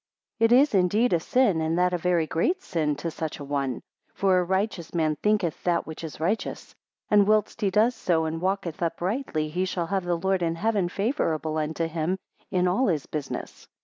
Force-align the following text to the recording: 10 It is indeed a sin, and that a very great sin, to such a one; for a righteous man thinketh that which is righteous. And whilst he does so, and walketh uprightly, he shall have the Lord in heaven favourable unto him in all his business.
10 0.39 0.45
It 0.45 0.51
is 0.51 0.73
indeed 0.73 1.13
a 1.13 1.19
sin, 1.19 1.61
and 1.61 1.77
that 1.77 1.93
a 1.93 1.97
very 1.99 2.25
great 2.25 2.63
sin, 2.63 2.95
to 2.95 3.11
such 3.11 3.37
a 3.39 3.43
one; 3.43 3.83
for 4.15 4.39
a 4.39 4.43
righteous 4.43 4.95
man 4.95 5.15
thinketh 5.17 5.63
that 5.63 5.85
which 5.85 6.03
is 6.03 6.19
righteous. 6.19 6.73
And 7.11 7.27
whilst 7.27 7.61
he 7.61 7.69
does 7.69 7.93
so, 7.93 8.25
and 8.25 8.41
walketh 8.41 8.81
uprightly, 8.81 9.49
he 9.49 9.63
shall 9.65 9.85
have 9.85 10.05
the 10.05 10.17
Lord 10.17 10.41
in 10.41 10.55
heaven 10.55 10.89
favourable 10.89 11.59
unto 11.59 11.85
him 11.87 12.17
in 12.49 12.67
all 12.67 12.87
his 12.87 13.05
business. 13.05 13.67